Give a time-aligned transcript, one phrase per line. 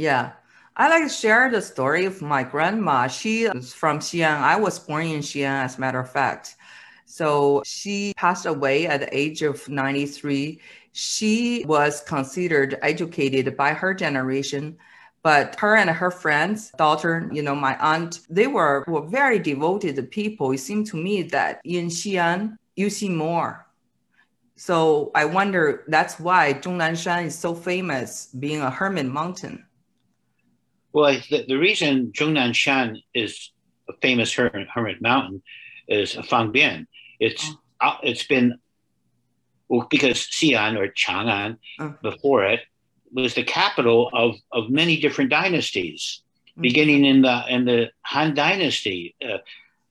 [0.00, 0.32] Yeah.
[0.78, 3.06] I like to share the story of my grandma.
[3.06, 4.40] She is from Xi'an.
[4.40, 6.56] I was born in Xi'an, as a matter of fact.
[7.04, 10.58] So she passed away at the age of 93.
[10.92, 14.78] She was considered educated by her generation,
[15.22, 20.10] but her and her friends, daughter, you know, my aunt, they were, were very devoted
[20.10, 20.50] people.
[20.52, 23.66] It seemed to me that in Xi'an, you see more.
[24.56, 29.66] So I wonder that's why Zhongnanshan is so famous, being a hermit mountain.
[30.92, 33.52] Well, the, the reason Zhongnanshan is
[33.88, 35.42] a famous hermit, hermit mountain
[35.88, 36.86] is Fangbian.
[37.18, 37.50] It's
[37.80, 37.98] oh.
[38.02, 38.58] it's been
[39.68, 41.94] well, because Xi'an or Chang'an oh.
[42.02, 42.60] before it
[43.12, 46.62] was the capital of, of many different dynasties, mm-hmm.
[46.62, 49.14] beginning in the in the Han Dynasty.
[49.24, 49.38] Uh,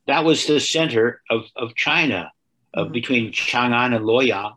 [0.07, 2.31] that was the center of, of China,
[2.73, 2.93] uh, mm-hmm.
[2.93, 4.55] between Chang'an and Luoyang,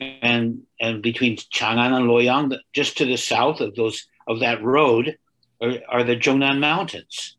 [0.00, 5.18] and and between Chang'an and Luoyang, just to the south of those of that road,
[5.62, 7.36] are, are the Zhongnan Mountains.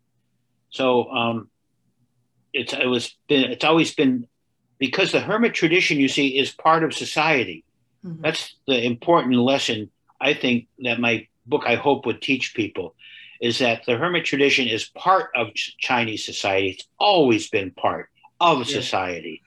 [0.69, 1.49] So um,
[2.53, 4.27] it's it was been, it's always been
[4.79, 7.63] because the hermit tradition you see is part of society.
[8.05, 8.21] Mm-hmm.
[8.21, 12.95] That's the important lesson I think that my book I hope would teach people
[13.41, 16.69] is that the hermit tradition is part of Chinese society.
[16.69, 18.79] It's always been part of yeah.
[18.79, 19.41] society.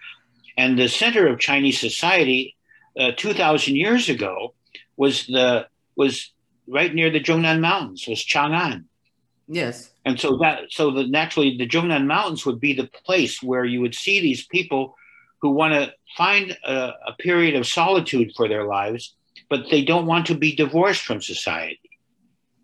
[0.58, 2.56] And the center of Chinese society
[2.98, 4.54] uh, 2000 years ago
[4.96, 5.66] was the
[5.96, 6.30] was
[6.68, 8.84] right near the Zhongnan Mountains was Chang'an.
[9.48, 9.90] Yes.
[10.04, 13.80] And so that so the naturally the Zhongnan Mountains would be the place where you
[13.80, 14.96] would see these people
[15.40, 19.14] who want to find a, a period of solitude for their lives,
[19.48, 21.80] but they don't want to be divorced from society.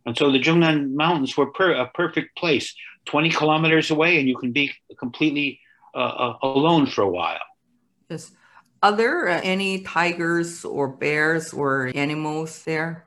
[0.06, 2.74] And so the Zhongnan Mountains were per, a perfect place,
[3.06, 5.60] 20 kilometers away, and you can be completely
[5.94, 7.46] uh, uh alone for a while.
[8.08, 8.32] Yes.
[8.82, 13.06] Are there uh, any tigers or bears or animals there?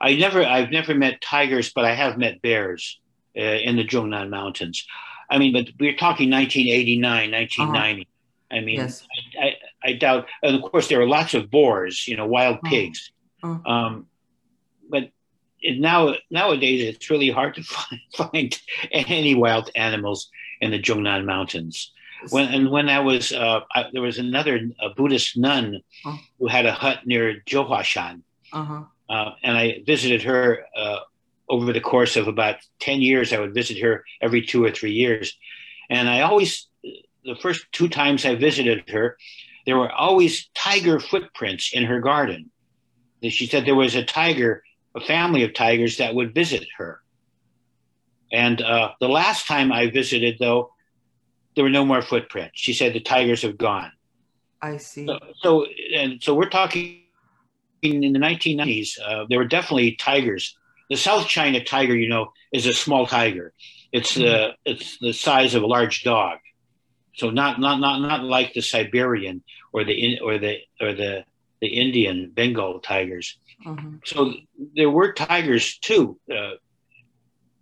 [0.00, 3.00] I never, I've never met tigers, but I have met bears
[3.36, 4.86] uh, in the Zhongnan Mountains.
[5.30, 8.02] I mean, but we're talking 1989, 1990.
[8.02, 8.56] Uh-huh.
[8.56, 9.06] I mean, yes.
[9.40, 12.56] I, I, I, doubt, and of course, there are lots of boars, you know, wild
[12.56, 12.70] uh-huh.
[12.70, 13.10] pigs.
[13.42, 13.70] Uh-huh.
[13.70, 14.06] Um,
[14.88, 15.10] but
[15.60, 18.60] it, now, nowadays, it's really hard to find, find
[18.92, 20.30] any wild animals
[20.60, 21.92] in the Zhongnan Mountains.
[22.30, 26.16] When and when I was, uh, I, there was another Buddhist nun uh-huh.
[26.38, 28.22] who had a hut near Zhouhuashan.
[28.52, 28.84] Uh-huh.
[29.08, 30.98] Uh, and I visited her uh,
[31.48, 33.32] over the course of about 10 years.
[33.32, 35.36] I would visit her every two or three years.
[35.90, 36.68] And I always,
[37.24, 39.16] the first two times I visited her,
[39.64, 42.50] there were always tiger footprints in her garden.
[43.22, 44.62] She said there was a tiger,
[44.94, 47.00] a family of tigers that would visit her.
[48.32, 50.72] And uh, the last time I visited, though,
[51.54, 52.52] there were no more footprints.
[52.54, 53.92] She said the tigers have gone.
[54.60, 55.06] I see.
[55.06, 57.05] So, so and so we're talking
[57.82, 60.56] in the 1990s, uh, there were definitely tigers.
[60.90, 63.52] The South China tiger, you know, is a small tiger.
[63.92, 64.52] It's the mm-hmm.
[64.64, 66.38] it's the size of a large dog,
[67.14, 69.42] so not not not not like the Siberian
[69.72, 71.24] or the or the or the
[71.60, 73.38] the Indian Bengal tigers.
[73.64, 73.96] Mm-hmm.
[74.04, 74.34] So
[74.74, 76.18] there were tigers too.
[76.30, 76.52] Uh,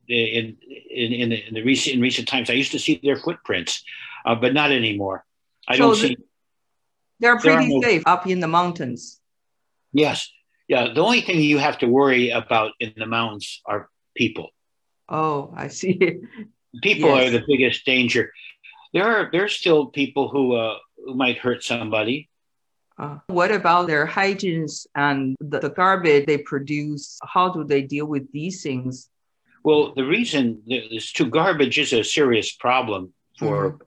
[0.09, 0.57] in,
[0.91, 3.85] in in the, in the recent in recent times, I used to see their footprints,
[4.27, 5.25] uh, but not anymore.
[5.69, 6.17] I so don't the, see.
[7.21, 9.21] They're pretty no, safe up in the mountains.
[9.95, 10.31] Yes.
[10.69, 10.93] Yeah.
[10.93, 14.51] The only thing you have to worry about in the mountains are people.
[15.09, 15.99] Oh, I see.
[16.83, 17.29] People yes.
[17.29, 18.33] are the biggest danger.
[18.93, 22.29] There are there's still people who uh, who might hurt somebody.
[22.99, 27.19] Uh, what about their hygienes and the, the, garbage they produce?
[27.23, 29.09] How do they deal with these things?
[29.63, 33.79] Well, the reason is too garbage is a serious problem for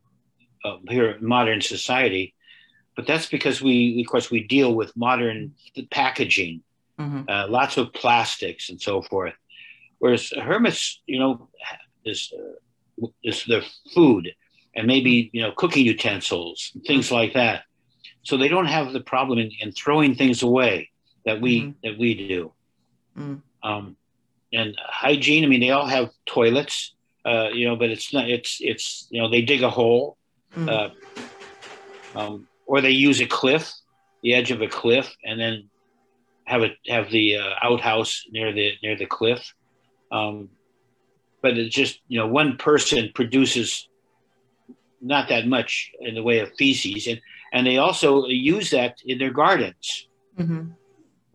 [0.63, 0.69] mm-hmm.
[0.69, 2.34] uh, here in modern society
[2.97, 5.53] but that's because we, of course, we deal with modern
[5.91, 6.63] packaging,
[7.00, 7.22] mm-hmm.
[7.30, 9.35] uh, lots of plastics and so forth.
[10.00, 11.47] Whereas hermits, you know,
[12.03, 13.63] is uh, is the
[13.94, 14.34] food
[14.75, 17.16] and maybe you know cooking utensils, things mm-hmm.
[17.16, 17.63] like that.
[18.24, 20.90] So they don't have the problem in, in throwing things away
[21.24, 21.72] that we mm-hmm.
[21.84, 22.52] that we do.
[23.16, 23.41] Mm.
[23.62, 23.96] Um,
[24.52, 26.95] and hygiene, I mean, they all have toilets,
[27.25, 28.27] uh, you know, but it's not.
[28.27, 30.18] It's it's you know they dig a hole.
[30.56, 30.69] Mm.
[30.74, 33.74] Uh, um, or they use a cliff,
[34.22, 35.69] the edge of a cliff, and then
[36.46, 39.54] have it have the uh, outhouse near the near the cliff.
[40.12, 40.50] Um,
[41.42, 43.88] but it's just you know one person produces
[45.02, 47.22] not that much in the way of feces, and
[47.54, 50.08] and they also use that in their gardens.
[50.38, 50.72] Mm-hmm.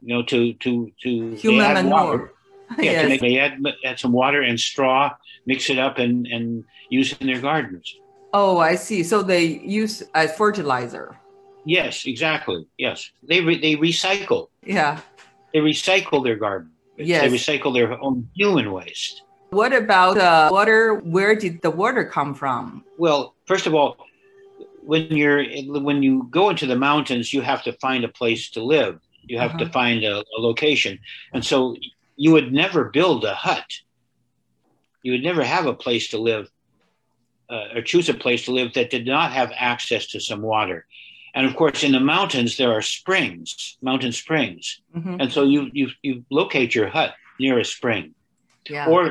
[0.02, 2.32] You know, to to to human manure.
[2.78, 3.08] Yeah, yes.
[3.10, 5.14] make, they add add some water and straw,
[5.44, 7.94] mix it up, and and use it in their gardens.
[8.32, 9.02] Oh, I see.
[9.02, 11.18] So they use as fertilizer.
[11.64, 12.66] Yes, exactly.
[12.78, 14.48] Yes, they re- they recycle.
[14.64, 15.00] Yeah,
[15.52, 16.70] they recycle their garbage.
[16.96, 17.22] Yes.
[17.22, 19.22] They recycle their own human waste.
[19.50, 20.94] What about uh, water?
[20.94, 22.84] Where did the water come from?
[22.98, 23.96] Well, first of all,
[24.84, 25.44] when you're
[25.80, 28.98] when you go into the mountains, you have to find a place to live.
[29.26, 29.72] You have to Uh-huh.
[29.72, 30.98] find a, a location,
[31.32, 31.76] and so
[32.16, 33.64] you would never build a hut.
[35.02, 36.50] You would never have a place to live,
[37.50, 40.86] uh, or choose a place to live that did not have access to some water.
[41.34, 45.16] And of course, in the mountains there are springs, mountain springs, Mhm.
[45.20, 48.14] and so you you you locate your hut near a spring.
[48.68, 48.86] Yeah.
[48.86, 49.02] or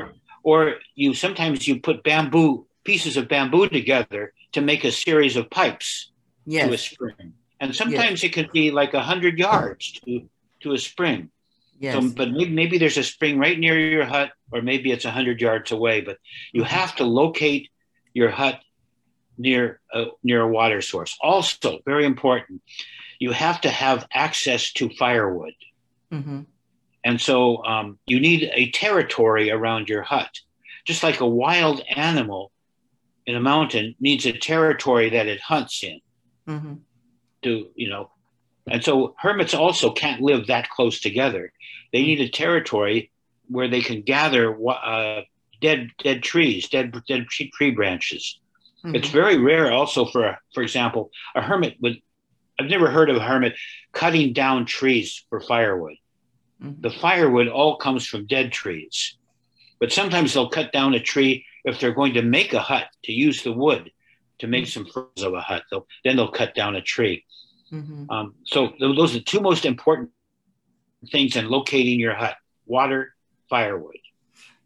[0.44, 5.50] or you sometimes you put bamboo pieces of bamboo together to make a series of
[5.50, 6.10] pipes
[6.68, 7.34] to a spring.
[7.60, 10.28] And sometimes it could be like a hundred yards to
[10.62, 11.30] to a spring.
[11.80, 11.94] Yes.
[11.94, 15.10] so, but maybe, maybe there's a spring right near your hut or maybe it's a
[15.10, 16.16] hundred yards away but
[16.52, 17.64] you have to locate
[18.14, 18.56] your hut
[19.38, 22.62] near a, near a water source also very important
[23.18, 25.54] you have to have access to firewood
[26.10, 26.46] Mhm.
[27.04, 30.40] and so um, you need a territory around your hut.
[30.84, 32.52] Just like a wild animal
[33.26, 36.00] in a mountain needs a territory that it hunts in
[36.46, 36.80] Mhm.
[37.42, 38.10] to, you know.
[38.70, 41.52] And so hermits also can't live that close together.
[41.92, 43.10] They need a territory
[43.48, 45.22] where they can gather uh,
[45.60, 48.38] dead dead trees, dead dead tree branches.
[48.84, 49.12] It's Mhm.
[49.12, 52.00] very rare also for, for example, a hermit would,
[52.58, 53.54] I've never heard of a hermit
[53.92, 55.96] cutting down trees for firewood.
[56.60, 56.80] Mhm.
[56.80, 59.16] the firewood all comes from dead trees.
[59.80, 63.12] But sometimes they'll cut down a tree if they're going to make a hut to
[63.12, 63.90] use the wood
[64.38, 65.64] to make some furs of a hut.
[65.70, 67.24] They'll, then they'll cut down a tree.
[67.72, 68.06] Mhm.
[68.10, 70.10] Um, so th- those are the two most important
[71.10, 72.36] things in locating your hut:
[72.66, 73.16] water,
[73.50, 73.98] firewood.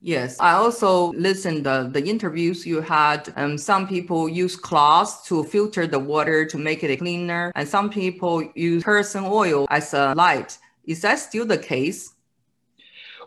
[0.02, 3.32] Yes, I also listened the the interviews you had.
[3.36, 7.90] Um, some people use cloths to filter the water to make it cleaner, and some
[7.90, 10.58] people use person oil as a light.
[10.84, 12.12] Is that still the case?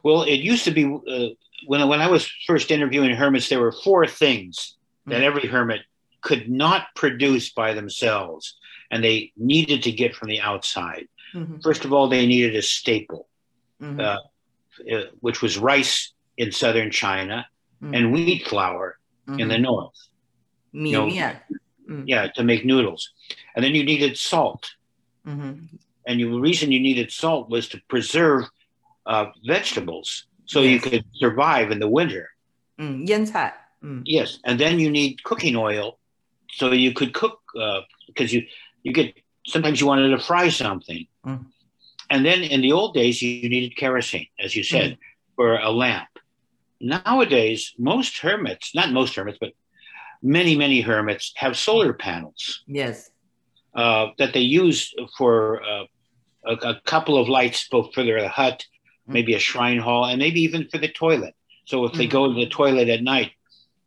[0.04, 1.34] Well, it used to be uh,
[1.68, 4.78] when when I was first interviewing hermits, there were four things
[5.08, 5.30] that Mm.
[5.30, 5.82] every hermit
[6.22, 8.58] could not produce by themselves,
[8.92, 11.08] and they needed to get from the outside.
[11.34, 11.64] Mhm.
[11.64, 13.28] First of all, they needed a staple.
[13.82, 14.00] Mhm.
[14.00, 14.20] uh,
[14.94, 17.46] uh, which was rice in southern China
[17.84, 17.94] mm-hmm.
[17.94, 18.98] and wheat flour
[19.28, 19.40] mm-hmm.
[19.40, 19.64] in the mm-hmm.
[19.64, 20.00] north.
[20.74, 21.36] Me, yeah.
[21.88, 22.04] Mm-hmm.
[22.08, 23.12] yeah, to make noodles.
[23.56, 24.72] And then you needed salt.
[25.28, 25.76] Mm-hmm.
[26.08, 28.46] And the reason you needed salt was to preserve
[29.06, 30.72] uh, vegetables so yes.
[30.72, 32.30] you could survive in the winter.
[32.80, 33.54] Mm, 腌菜.
[33.84, 34.02] Mm.
[34.06, 36.00] Yes, and then you need cooking oil
[36.52, 37.40] so you could cook
[38.08, 38.48] because uh, you
[38.84, 39.14] you get
[39.46, 41.08] sometimes you wanted to fry something.
[41.26, 41.46] Mm.
[42.10, 44.98] And then in the old days, you needed kerosene, as you said, mm.
[45.36, 46.10] for a lamp.
[46.82, 49.52] Nowadays, most hermits, not most hermits, but
[50.22, 53.12] many, many hermits have solar panels Yes.
[53.76, 55.84] uh, that they use for uh,
[56.46, 58.66] a, a couple of lights, both for their hut,
[59.08, 59.14] Mm.
[59.14, 61.36] maybe a shrine hall, and maybe even for the toilet.
[61.66, 62.12] So if they Mhm.
[62.12, 63.32] go to the toilet at night,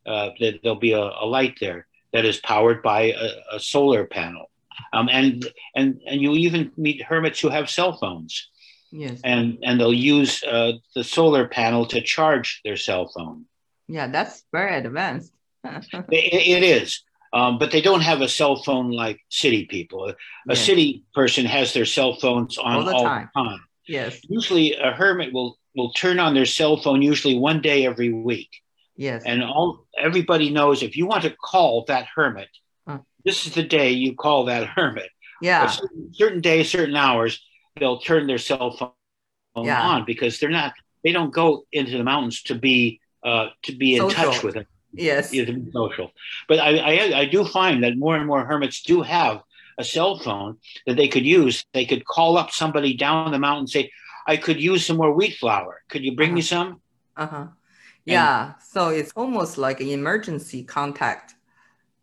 [0.04, 4.04] uh, there- there'll be a, a light there that is powered by a, a solar
[4.04, 4.50] panel.
[4.92, 5.46] Um, and
[5.76, 8.48] and and you even meet hermits who have cell phones,
[8.92, 9.20] Yes.
[9.24, 13.46] and and they'll use uh, the solar panel to charge their cell phone.
[13.88, 15.32] Yeah, that's very advanced.
[15.64, 17.02] It, it is,
[17.32, 20.06] um, but they don't have a cell phone like city people.
[20.08, 20.14] A, a
[20.48, 20.60] Yes.
[20.60, 23.30] city person has their cell phones on All the all time.
[23.34, 23.60] the time.
[23.88, 24.20] Yes.
[24.28, 28.50] Usually, a hermit will will turn on their cell phone usually one day every week,
[28.96, 29.22] Yes.
[29.24, 32.48] and all everybody knows if you want to call that hermit,
[33.24, 35.06] this is the day you call that hermit.
[35.42, 35.66] A yeah.
[35.68, 37.40] certain, certain days, certain hours,
[37.76, 39.80] they'll turn their cell phone Yeah.
[39.82, 40.72] on because they're not.
[41.04, 44.66] They don't go into the mountains to be uh, to be in touch with it.
[44.92, 45.32] Yes.
[45.32, 46.12] Yeah, to be social.
[46.48, 49.42] But I, I I do find that more and more hermits do have
[49.78, 51.64] a cell phone that they could use.
[51.72, 53.90] They could call up somebody down the mountain and say,
[54.26, 55.82] I could use some more wheat flour.
[55.88, 56.80] Could you bring me some?
[57.16, 57.46] Uh-huh.
[58.04, 58.54] Yeah.
[58.72, 61.34] So it's almost like an emergency contact.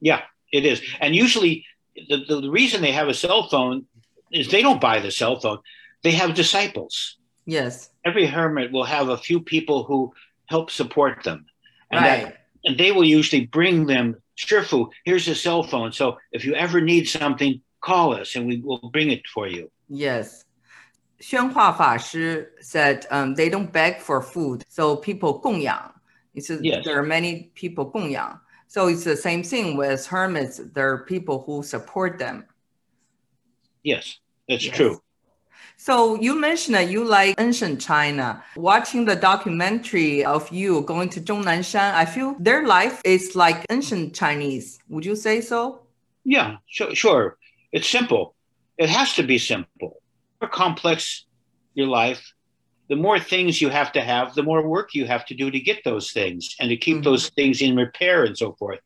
[0.02, 0.22] Yeah,
[0.52, 0.82] it is.
[1.00, 3.86] And usually the, the reason they have a cell phone
[4.32, 5.60] is they don't buy the cell phone.
[6.04, 7.18] They have disciples.
[7.46, 7.90] Yes.
[8.06, 10.14] Every hermit will have a few people who
[10.46, 11.46] help support them.
[11.92, 12.24] And right.
[12.24, 15.92] That, and they will usually bring them Shifu, here's a cell phone.
[15.92, 19.70] So if you ever need something, call us and we will bring it for you.
[19.90, 20.46] Yes.
[21.22, 25.92] Xuanhua Fashi said um, they don't beg for food, so people gongyang.
[26.34, 26.86] It's a, yes.
[26.86, 28.40] there are many people gongyang.
[28.68, 30.62] So it's the same thing with hermits.
[30.74, 32.46] There are people who support them.
[33.84, 34.76] Yes, that's Yes.
[34.76, 35.02] true.
[35.78, 38.44] So you mentioned that you like ancient China.
[38.56, 44.14] Watching the documentary of you going to Zhongnanshan, I feel their life is like ancient
[44.14, 44.80] Chinese.
[44.90, 45.88] Would you say so?
[46.26, 47.38] Yeah, sure, sure.
[47.72, 48.36] It's simple.
[48.78, 50.02] It has to be simple.
[50.42, 51.26] The more complex
[51.76, 52.22] your life,
[52.90, 55.60] the more things you have to have, the more work you have to do to
[55.60, 57.04] get those things and to keep Mhm.
[57.04, 58.80] those things in repair and so forth.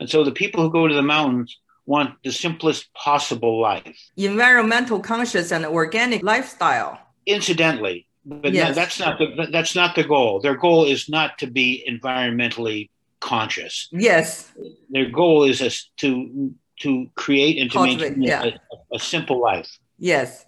[0.00, 3.96] And so the people who go to the mountains want the simplest possible life.
[4.16, 6.98] Environmental conscious and organic lifestyle.
[7.26, 10.40] Incidentally, but no, that's not the that's not the goal.
[10.40, 13.88] Their goal is not to be environmentally conscious.
[13.92, 14.52] Yes.
[14.90, 18.58] Their goal is to to create and to Cultivate, maintain yeah.
[18.92, 19.68] a, a simple life.
[19.98, 20.46] Yes.